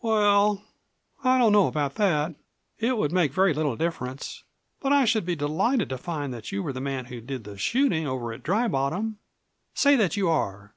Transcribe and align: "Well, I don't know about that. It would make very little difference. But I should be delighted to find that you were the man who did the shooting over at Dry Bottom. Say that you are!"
"Well, 0.00 0.62
I 1.24 1.38
don't 1.38 1.50
know 1.50 1.66
about 1.66 1.96
that. 1.96 2.36
It 2.78 2.96
would 2.96 3.10
make 3.10 3.32
very 3.32 3.52
little 3.52 3.74
difference. 3.74 4.44
But 4.78 4.92
I 4.92 5.04
should 5.04 5.26
be 5.26 5.34
delighted 5.34 5.88
to 5.88 5.98
find 5.98 6.32
that 6.32 6.52
you 6.52 6.62
were 6.62 6.72
the 6.72 6.80
man 6.80 7.06
who 7.06 7.20
did 7.20 7.42
the 7.42 7.58
shooting 7.58 8.06
over 8.06 8.32
at 8.32 8.44
Dry 8.44 8.68
Bottom. 8.68 9.18
Say 9.74 9.96
that 9.96 10.16
you 10.16 10.28
are!" 10.28 10.76